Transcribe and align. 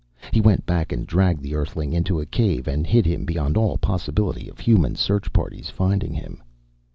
He 0.31 0.41
went 0.41 0.65
back 0.65 0.91
and 0.91 1.05
dragged 1.05 1.43
the 1.43 1.53
Earthling 1.53 1.93
into 1.93 2.19
a 2.19 2.25
cave 2.25 2.67
and 2.67 2.87
hid 2.87 3.05
him 3.05 3.23
beyond 3.23 3.55
all 3.55 3.77
possibility 3.77 4.49
of 4.49 4.57
human 4.59 4.95
search 4.95 5.31
parties 5.31 5.69
finding 5.69 6.15
him. 6.15 6.41